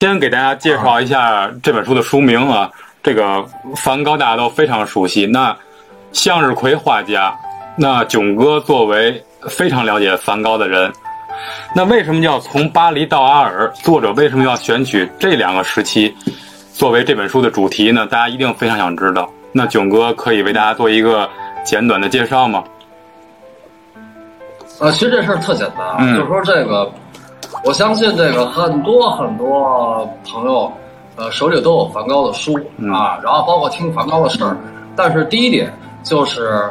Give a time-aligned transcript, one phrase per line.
[0.00, 2.70] 先给大家介绍一下这本书的书名啊，
[3.02, 3.44] 这个
[3.76, 5.26] 梵高大家都非常熟悉。
[5.26, 5.54] 那
[6.10, 7.38] 向日葵画家，
[7.76, 10.90] 那囧哥作为非常了解梵高的人，
[11.76, 13.70] 那为什么要从巴黎到阿尔？
[13.82, 16.16] 作者为什么要选取这两个时期
[16.72, 18.06] 作为这本书的主题呢？
[18.06, 19.30] 大家一定非常想知道。
[19.52, 21.28] 那囧哥可以为大家做一个
[21.62, 22.64] 简短的介绍吗？
[24.78, 26.90] 呃，其实这事儿特简单，嗯就是说这个，
[27.64, 30.72] 我相信这个很多很多朋友，
[31.16, 34.56] 呃，手里都有梵高的书、嗯啊，然后包括听梵高的事儿，
[34.96, 36.70] 但是第一点就是，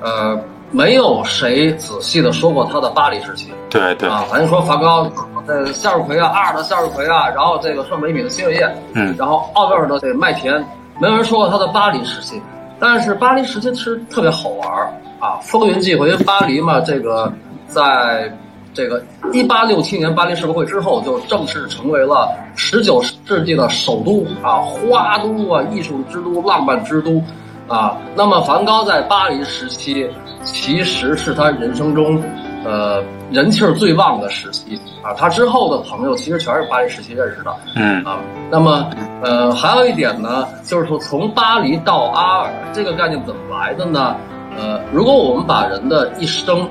[0.00, 0.38] 呃，
[0.70, 5.04] 没有谁仔细的说过他的巴黎时期对对，啊，咱就说梵高
[5.46, 10.54] 的向日葵啊，阿尔的向日葵啊，然后这个圣梅米的星月夜，嗯然后奥威尔的这个麦田，
[11.00, 12.40] 没有人说过他的巴黎时期，
[12.78, 17.30] 但是巴黎时期其实特别好玩儿啊，风云际会，因为巴黎嘛，这个
[17.68, 18.32] 在
[18.80, 27.22] 这个一八六七年巴黎世博会之后，就正式成为了十九世纪的首都啊，花都啊，艺术之都，浪漫之都
[27.68, 27.98] 啊。
[28.16, 30.08] 那么梵高在巴黎时期，
[30.44, 32.22] 其实是他人生中
[32.64, 35.12] 呃人气儿最旺的时期啊。
[35.12, 37.54] 他之后的朋友其实全是巴黎时期认识的。
[37.76, 38.18] 嗯啊，
[38.50, 38.88] 那么
[39.20, 44.16] 呃，还有一点呢，就是说从巴黎到阿尔这个概念怎么来的呢？
[44.58, 46.66] 呃，如果我们把人的一生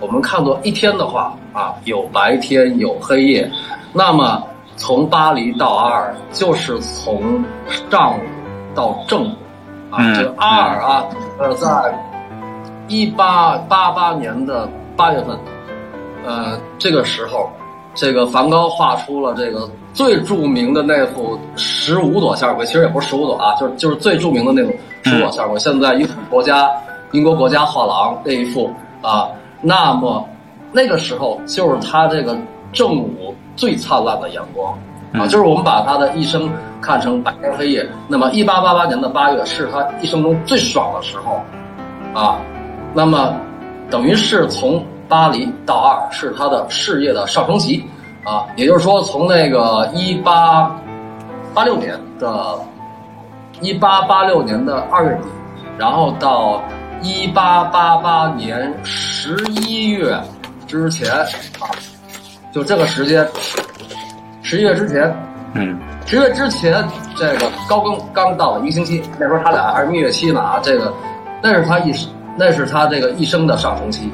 [0.00, 3.50] 我们看作一天的话啊，有白天有黑夜，
[3.92, 4.42] 那么
[4.76, 7.44] 从巴黎到阿尔就是从
[7.90, 8.20] 上午
[8.74, 9.34] 到正午
[9.90, 11.04] 啊，嗯这个阿尔啊，
[11.38, 11.68] 呃，在
[12.88, 15.38] 一八八八年的八月份，
[16.24, 17.50] 呃，这个时候，
[17.94, 25.58] 这个梵高画出了这个最著名的那幅十五朵向日葵，其实也不是十五朵啊，就是就是最著名的那种十五朵向日葵。
[25.58, 26.70] 现在英国国家
[27.12, 29.28] 英国国家画廊那一幅啊，
[29.60, 30.28] 那么
[30.72, 32.36] 那个时候就是他这个
[32.72, 34.72] 正午最灿烂的阳光。
[35.12, 36.48] 啊，嗯就是我们把他的一生
[36.80, 37.84] 看成白天黑夜。
[38.06, 41.40] 那么，一八八八年的八月是他一生中最爽的时候，
[42.14, 42.38] 啊，
[42.94, 43.34] 那么
[43.90, 47.84] 等于是从巴黎到二是他的事业的上升期，
[48.24, 50.70] 啊，也就是说从那个一八
[51.52, 52.56] 八六年的，
[53.60, 55.28] 一八八六年的二月底，
[55.76, 56.62] 然后到
[57.02, 60.18] 一八八八年十一月
[60.66, 61.24] 之前啊，
[62.52, 63.26] 就这个时间，
[64.42, 65.14] 十一月之前，
[65.54, 70.92] 嗯十月之前，这个高更刚到了一个星期，那时候他俩还是蜜月期呢啊，这个
[71.42, 74.10] 那是他一生，那是他这个一生的上升期，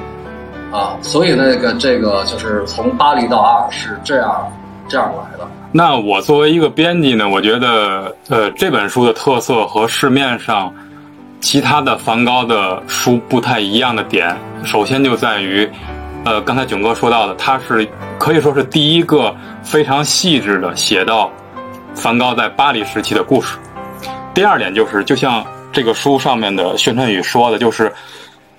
[0.71, 4.51] 啊，所以那个这个就是从巴黎到阿尔是这样
[4.87, 5.47] 这样来的。
[5.71, 10.73] 那我作为一个编辑呢，我觉得呃这本书的特色和市面上
[11.39, 15.69] 其他的梵高的书不太一样的点，首先就在于，
[16.25, 17.87] 呃刚才囧哥说到的，他是
[18.17, 21.31] 可以说是第一个非常细致的写到
[21.93, 23.57] 梵高在巴黎时期的故事。
[24.33, 27.93] 第二点就是，就像这个书上面的宣传语说的，就是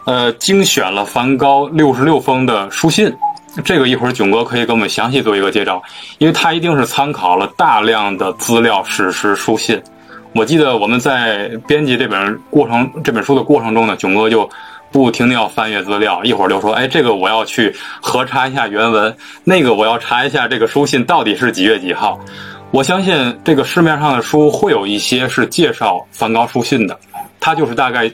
[0.05, 3.15] 呃精选了梵高六十六封的书信。
[3.65, 5.83] 这个一会儿囧哥可以给我们详细做一个介绍，
[6.19, 9.83] 因为他一定是参考了大量的资料、史实、书信。
[10.35, 14.49] 我记得我们在编辑这本过程、这本书的过程中呢，囧哥就
[14.91, 22.21] 不停的要翻阅资料，一会儿就说：“哎，这个我要去核查一下原文，那个我要查一下这个书信到底是几月几号。”
[22.71, 26.99] 我相信这个市面上的书会有一些是介绍梵高书信的，
[27.41, 28.11] 它就是大概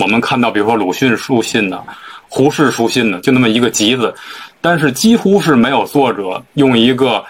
[0.00, 1.82] 我们看到，比如说鲁迅书信的、
[2.28, 4.14] 胡适书信的，就那么一个集子，
[4.60, 7.24] 但是几乎是没有作者用一个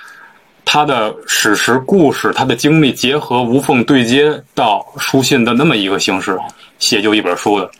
[0.67, 6.37] 他的史实故事、他的经历结合无缝对接到书信的那么一个形式
[6.79, 7.71] 写就一本书的。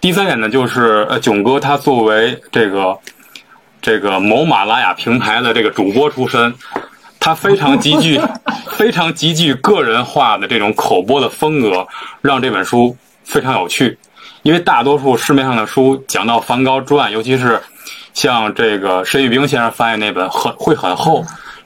[0.00, 2.98] 第三点呢，就是呃，囧哥他作为这个
[3.80, 6.52] 这个某马拉雅平台的这个主播出身，
[7.20, 8.18] 他非常极具
[8.72, 11.86] 非常极具个人化的这种口播的风格，
[12.22, 13.96] 让这本书非常有趣。
[14.42, 17.60] 因为大多数市面上的书讲到梵高传，尤其是
[18.14, 21.24] 像这个申玉冰先生翻译那本很会很厚，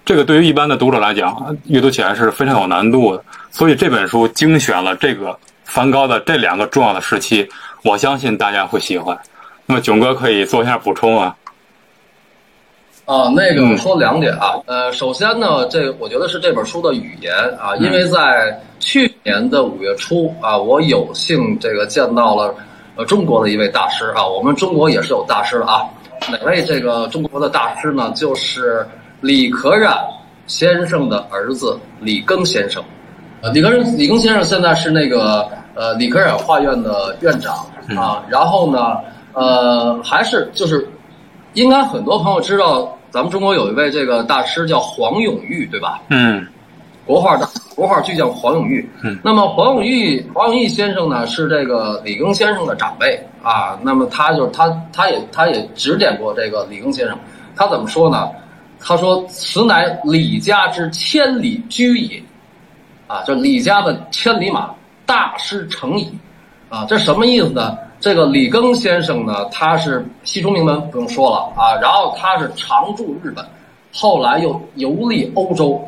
[0.09, 3.23] 这个对于一般的读者来讲，阅读起来是非常有难度的。
[3.51, 7.47] 所以这本书精选了这个梵高的这两个重要的时期，
[7.85, 9.19] 我相信大家会喜欢。
[9.67, 11.37] 那么囧哥可以做一下补充啊。
[13.05, 22.55] 啊，那个说两点啊，呃，首先呢，这我觉得是这本书的语言啊，因为在去年的五月初啊，我有幸这个见到了
[22.97, 25.85] 呃中国的一位大师啊，我们中国也是有大师的啊，
[26.31, 28.11] 哪位这个中国的大师呢？
[28.17, 28.87] 就是
[29.21, 29.99] 李可染
[30.47, 32.83] 先生的儿子李庚先生，
[33.43, 37.67] 呃，李庚李庚先生现在是那个呃李可染画院的院长
[37.97, 38.99] 啊，然后呢，
[39.33, 40.89] 呃，还是就是
[41.55, 46.01] 应该很多朋友知道，咱们中国有一位这个大师叫黄永玉，对吧？
[46.11, 46.47] 嗯
[47.05, 48.87] 国画大国画巨匠黄永玉。
[49.03, 53.79] 嗯，那么黄永玉黄永玉先生呢是这个李庚先生的长辈啊。
[53.83, 57.19] 那么他就是他他也他也指点过这个李庚先生。
[57.57, 58.29] 他怎么说呢？
[58.81, 62.23] 他说：“此乃李家之千里驹也。”
[63.09, 64.71] 啊，就李家的千里马，
[65.07, 66.11] 大师成矣。
[66.69, 67.79] 啊，这什么意思呢？
[67.99, 71.75] 这个李庚先生呢，他是西中名门，不用说了啊。
[71.81, 73.45] 然后他是常驻日本，
[73.95, 75.83] 后来又游历欧洲，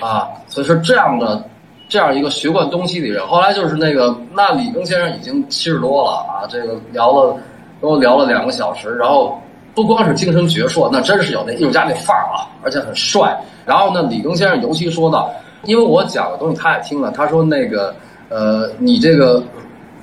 [0.00, 1.44] 啊，所以说这样的
[1.88, 3.26] 这样一个学贯东西的人。
[3.26, 7.36] 后来就是那个，那李庚先生已经七十多了啊，这个聊了
[7.80, 9.42] 都聊了两个小时，然后
[9.74, 13.38] 不光是精神矍铄，那真是有那艺术家那范儿啊，而且很帅。
[13.66, 15.30] 然后呢，李庚先生尤其说到，
[15.64, 17.94] 因为我讲的东西他也听了，他说那个
[18.28, 19.42] 呃，你这个。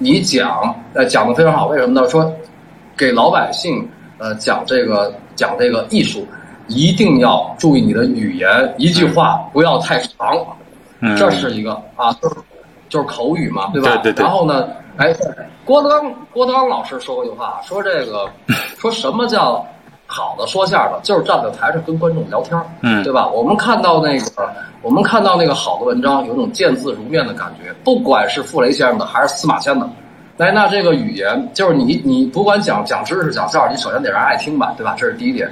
[0.03, 1.67] 你讲，呃，讲的非常好。
[1.67, 2.07] 为什么呢？
[2.09, 2.33] 说，
[2.97, 3.87] 给老百姓，
[4.17, 6.25] 呃，讲这个讲这个艺术，
[6.65, 10.43] 一定要注意你的语言，一句话不要太长。
[11.01, 12.35] 嗯，这是一个啊，就是
[12.89, 13.91] 就是口语嘛，对吧？
[13.97, 14.25] 对对对。
[14.25, 15.13] 然后呢，哎，
[15.65, 18.29] 郭德纲郭德纲老师说过一句话，说这个
[18.77, 19.65] 说什么叫
[20.05, 23.27] 好的说相声，就是站在台上跟观众聊天嗯，对吧？
[23.27, 24.25] 我们看到那个。
[24.83, 27.71] 我们看到那个好的文章，有种见字如面的感觉。
[27.83, 29.87] 不管是傅雷先生的还是司马迁的，
[30.39, 34.95] 哎，那这个语言就是你你不管讲讲知识讲笑话，你首先得让人爱听吧，对吧？
[34.97, 35.47] 这是第一点。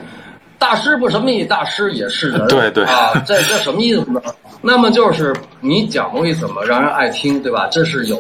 [0.57, 1.47] 大师不什么意思？
[1.47, 4.19] 大师也是人， 对对啊，这这什么意思呢？
[4.63, 7.67] 那么就是你讲东西怎么让人爱听，对吧？
[7.71, 8.19] 这是有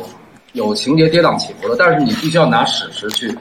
[0.53, 3.37] 有情节跌宕起伏的，但是你必须要拿史实去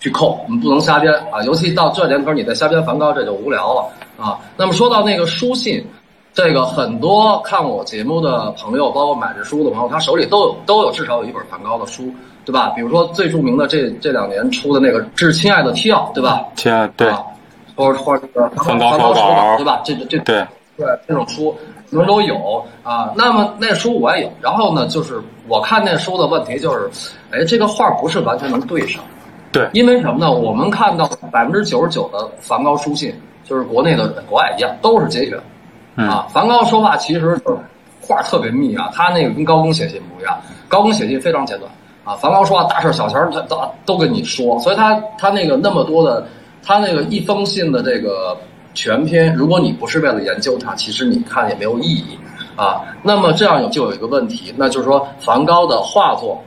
[0.00, 1.42] 去扣，你不能瞎编啊。
[1.44, 4.38] 尤其到这年头，你再瞎编梵高，这就无聊了啊。
[4.56, 5.86] 那么说到那个书信。
[6.34, 12.14] 这个很多看我节目的朋友，包括买这书的朋友，他手里都有都有至少有一本梵高的书，
[12.44, 12.68] 对吧？
[12.76, 16.44] 比如说最著名的这这两年出的那个《致亲爱的 T 奥》，对吧？
[16.54, 17.12] 亲爱的对，
[17.74, 19.80] 或者或者这个梵高手稿，对吧？
[19.84, 20.46] 这这这对
[20.78, 21.54] 对这种书
[21.90, 23.12] 什么都有啊。
[23.14, 24.32] 那么那书我也有。
[24.40, 26.88] 然后呢，就是我看那书的问题就是，
[27.30, 29.02] 哎，这个画不是完全能对上。
[29.50, 30.32] 对，因为什么呢？
[30.32, 33.14] 我们看到百分之九十九的梵高书信，
[33.44, 35.38] 就是国内的国外一样，都是节选。
[35.96, 37.58] 啊，梵高说话其实就是
[38.00, 40.38] 话特别密啊，他那个跟高更写信不一样，
[40.68, 41.68] 高更写信非常简短
[42.04, 46.24] 啊，梵高说话大事小情他都都跟你说，所以他他那个那么多的，
[46.62, 48.36] 他那个一封信的这个
[48.74, 52.18] 全篇，如果你不是为了研究它，其实你看也没有意义
[52.56, 52.82] 啊。
[53.02, 56.42] 那么这样就有一个问题，那就是说梵高的画作，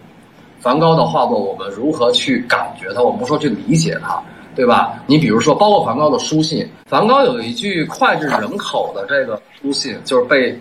[0.59, 3.01] 梵高的画作我们如何去感觉它？
[3.01, 4.21] 我们不说去理解它。
[4.53, 5.01] 对吧？
[5.07, 10.59] 你比如说，包括梵高的书信，梵高有一句脍炙人口的这个书信，就是被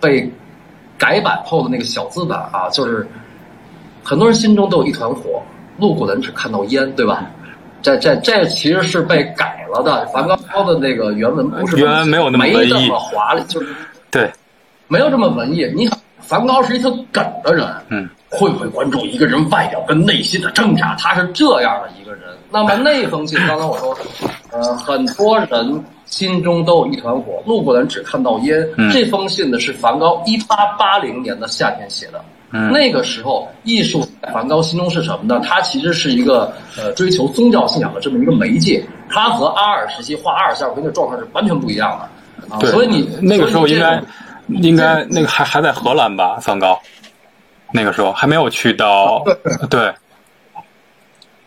[0.00, 0.32] 被
[0.96, 3.06] 改版后的那个小字版啊，就是
[4.02, 5.42] 很多人心中都有一团火，
[5.78, 7.30] 路过的人只看到烟，对吧？
[7.84, 10.06] 这这这其实是被改了的。
[10.06, 13.68] 梵高的那个原文不是原文没有那么没这么华丽，就是
[14.10, 14.28] 对，
[14.88, 15.70] 没有这么文艺。
[15.76, 15.88] 你
[16.18, 18.08] 梵高是一个梗的人，嗯。
[18.36, 20.96] 会不会关注一个人外表跟内心的挣扎？
[20.98, 22.22] 他是这样的一个人。
[22.50, 23.96] 那么那封信，刚才我说，
[24.50, 28.68] 呃，很多人心中都有一团火，路过的人只看到烟。
[28.92, 32.24] 这封信呢是梵高一八八零年的夏天写的。
[32.70, 35.40] 那个时候，艺术在梵高心中是什么呢？
[35.44, 38.84] 他其实是一个呃追求宗教信仰的这么一个媒介。
[39.10, 42.54] 他和阿尔时期画阿尔相跟的状态是完全不一样的。
[42.54, 44.02] 啊，所以你那个时候应该
[44.48, 46.38] 应该那个还还在荷兰吧？
[46.40, 46.80] 梵高。
[47.72, 49.24] 那个时候还没有去到，
[49.68, 49.92] 对，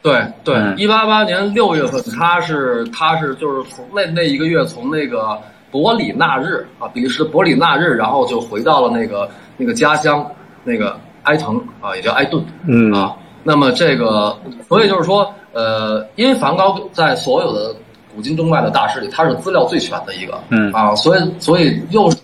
[0.02, 10.30] 对对，一八八年六月份，他是他是就是从那那一个月从那个伯里纳日啊，比利时伯里纳日，然后就回到了那个那个家乡
[10.68, 17.74] 那个埃滕啊，也叫埃顿，嗯啊，那么这个所以就是说，呃，因为梵高在所有的
[18.14, 22.18] 古今中外的大师里，他是资料最全的一个，嗯啊，所以所以又是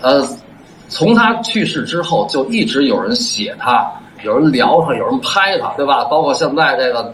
[0.00, 0.26] 呃。
[0.90, 3.86] 从他去世之后，就一直有人写他，
[4.22, 6.02] 有人聊他，有人拍他，对吧？
[6.04, 7.12] 包括现在这个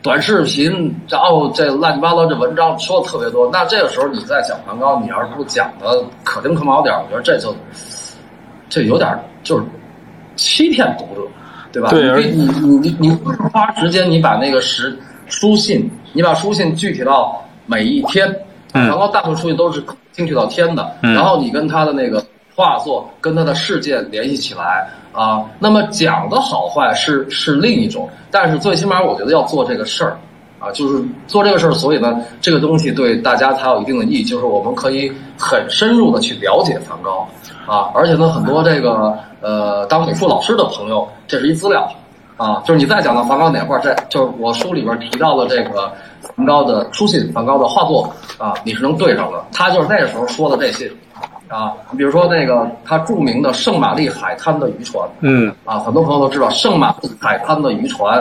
[0.00, 3.50] 短视频，然后这乱七八糟这文章说的特别多。
[3.52, 7.54] 那这个时候你再讲梵高，你要是不讲的可丁可卯点，我觉得这就
[8.68, 9.64] 这有点就是
[10.36, 11.28] 欺骗读者，
[11.72, 11.90] 对吧？
[11.90, 13.10] 对，你你你你
[13.52, 18.34] 花时间，你把那个时书信，你把书信具体到每一天，
[18.72, 19.82] 然后大部分书信都是
[20.12, 22.24] 精确到天的，然后你跟他的那个。
[22.58, 30.16] 画作跟他的事件联系起来啊，那么讲的好坏是是另一种，但是最起码我觉得要做这个事儿
[30.58, 37.28] 啊，就是做这个事儿，所以呢，这个东西对大家才有一定的意义，就是我们可以很深入的去了解梵高
[37.66, 41.86] 啊，而且呢，很多这个呃当美术老师的朋友，这是一资料
[42.36, 45.92] 啊，就是你再讲到梵高哪块儿，这就是我书里边提到的这个
[46.36, 50.90] 梵高的书信、梵高的画作啊，你是能对上的，他就是那个时候说的这些。
[51.48, 58.20] 啊，比如说那个他著名的圣玛丽海滩的渔船，嗯啊，很多朋友都知道圣玛丽海滩的渔船，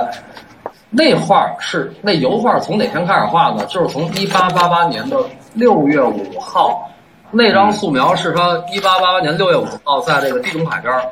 [0.89, 3.65] 那画是那油画从哪天开始画呢？
[3.65, 5.18] 就是从一八八八年的
[5.54, 6.89] 六月五号，
[7.32, 11.04] 那张素描是他一八八八年六月五号在这个地中海边儿，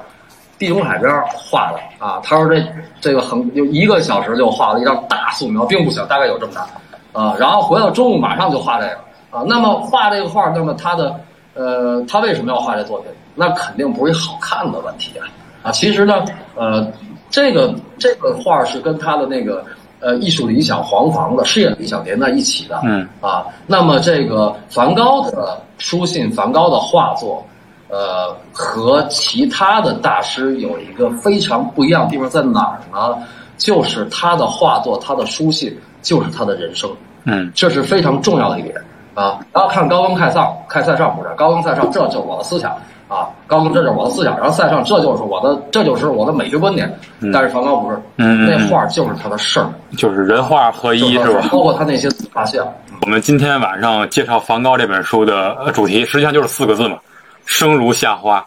[0.57, 2.21] 地中海边儿画的啊。
[2.23, 2.63] 他说这
[3.01, 7.35] 这个很有一个小时就画了一张大素描，并不小，大概有这么大啊。
[7.37, 8.97] 然后回到中午马上就画这个
[9.37, 9.43] 啊。
[9.47, 11.19] 那么画这个画，那么他的
[11.55, 13.11] 呃，他为什么要画这作品？
[13.35, 15.25] 那肯定不是一好看的问题啊
[15.63, 15.71] 啊！
[15.71, 16.23] 其实呢，
[16.55, 16.87] 呃，
[17.33, 19.65] 这个这个画是跟他的那个
[19.99, 22.79] 呃艺术理想黄房的事业理想连在一起的。
[22.83, 27.43] 嗯啊，那么这个梵高的书信、梵高的画作，
[27.89, 33.17] 呃，和其他的大师有一个非常不一样的地方在哪儿呢？
[33.57, 36.87] 就是他的画作、他的书信就是他的人生。
[37.25, 38.75] 嗯这是非常重要的一点
[39.13, 39.39] 啊。
[39.53, 42.71] 然后看高更、看上、看塞上不是高更、塞上，这就是我的思想
[43.07, 43.29] 啊。
[43.47, 46.91] 高更这就是我的思想，然后塞上这就是我的，这就是我的美学观点。
[47.31, 51.47] 但是梵高不是，嗯嗯那画就是他的事儿，就是人画合一是吧？
[51.51, 52.65] 包括他那些画像。
[53.01, 56.97] 我们今天晚上介绍梵高这本书的呃主题，实际上就是四个字嘛，
[57.45, 58.45] 生如夏花。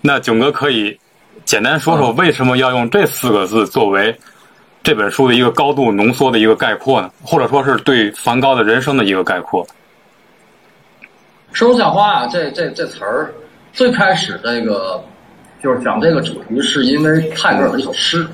[0.00, 0.98] 那囧哥可以
[1.44, 4.16] 简单说说为什么要用这四个字作为
[4.82, 7.10] 这本书的一个高度浓缩的一个概括呢？
[7.22, 9.66] 或者说是对梵高的人生的一个概括？
[11.52, 13.34] 生如夏花啊，这这这词儿，
[13.72, 15.02] 最开始这个
[15.62, 18.26] 就是讲这个主题，是因为泰戈尔的一首诗。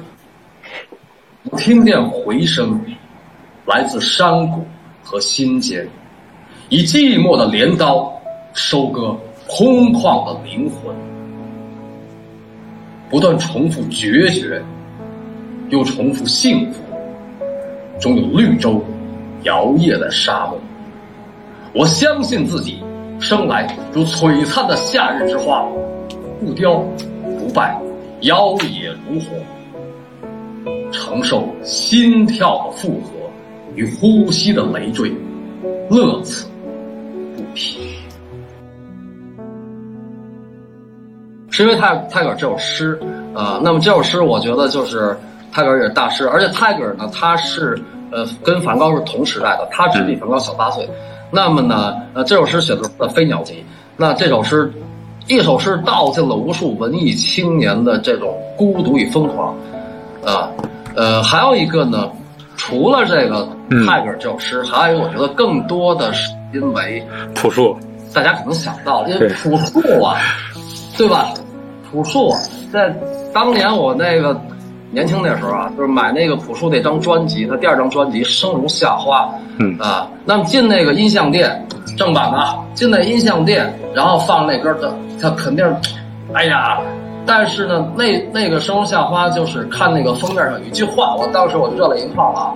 [1.56, 2.80] 听见回声，
[3.66, 4.66] 来自山谷
[5.02, 5.86] 和心间，
[6.68, 8.12] 以寂寞的镰刀
[8.52, 9.16] 收割
[9.46, 10.94] 空旷的灵魂，
[13.08, 14.62] 不断重复决绝，
[15.68, 16.82] 又重复幸福，
[18.00, 18.84] 终有绿洲
[19.44, 20.58] 摇曳在沙漠。
[21.72, 22.82] 我相信自己
[23.24, 25.66] 生来如璀璨的夏日之花，
[26.38, 26.74] 不凋
[27.38, 27.74] 不败，
[28.20, 29.28] 妖冶如火，
[30.92, 33.12] 承受心跳的负荷
[33.76, 35.10] 与呼吸的累赘，
[35.88, 36.46] 乐此
[37.34, 37.96] 不疲。
[41.48, 43.00] 是因为泰泰戈尔这首诗
[43.34, 45.16] 啊、那么这首诗我觉得就是
[45.50, 50.86] 泰戈尔也是大师，而且泰戈尔呢，他是呃跟梵高是同时代的，他只比梵高小八岁。
[51.34, 53.54] 那么呢，呃，这首诗写的是《飞鸟集》，
[53.96, 54.72] 那这首诗，
[55.26, 59.52] 一首诗道尽了无数文艺青年的这种孤独与疯狂，
[60.24, 60.48] 啊，
[60.94, 62.08] 呃，还有一个呢，
[62.56, 63.84] 除了这个嗯。
[63.84, 67.76] 泰戈尔这首诗，还有一个我觉得更多的是因为朴树，
[68.12, 70.16] 大家可能想到，因为朴树啊，
[70.96, 71.34] 对吧？
[71.90, 72.38] 朴树啊
[72.72, 72.94] 在
[73.32, 74.40] 当年我那个
[74.94, 79.22] 年轻那时候啊，就是买那个朴树那张专辑，他第二张专辑《生如夏花》，
[79.58, 81.66] 嗯啊，那么进那个音像店，
[81.98, 84.72] 正版的啊，进那音像店，然后放那歌，
[85.20, 85.66] 他他肯定，
[86.32, 86.80] 哎呀。
[87.26, 92.54] 但是呢，那那个《生如夏花》就是看那个封面上有一句话，我当时我就热泪盈眶了啊，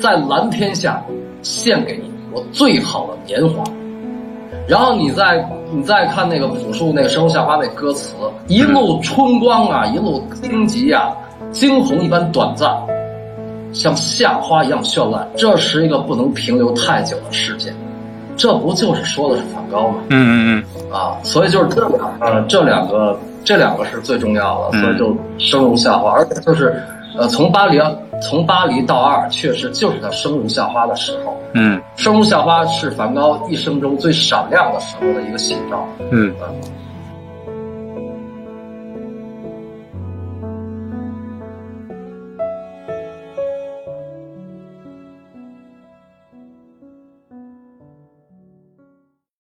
[0.00, 1.02] 在蓝天下
[1.42, 3.62] 献给你我最好的年华。
[4.66, 8.16] 然后你再你再看那个朴树那个《生如夏花》那歌词，
[8.48, 11.12] 一路春光啊，一路荆棘啊，
[11.56, 12.70] 惊鸿一般短暂，
[13.72, 15.26] 像夏花一样绚烂。
[15.38, 17.74] 这是一个不能停留太久的事件，
[18.36, 19.96] 这不就是说的是梵高吗？
[20.10, 26.78] 嗯嗯嗯啊，所以就是这两呃这两个这两个是最重要的，嗯所以就生如夏花，而且就是
[27.16, 27.80] 呃从巴黎
[28.20, 31.34] 从巴黎到阿尔，确实就是他生如夏花的时候。
[31.54, 35.88] 嗯生如夏花是梵高一生中最闪亮的时候的一个写照。
[36.10, 36.54] 嗯嗯嗯